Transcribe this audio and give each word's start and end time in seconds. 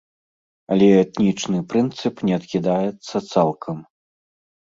Але 0.75 0.87
этнічны 1.01 1.59
прынцып 1.73 2.15
не 2.31 2.33
адкідаецца 2.39 3.17
цалкам. 3.31 3.77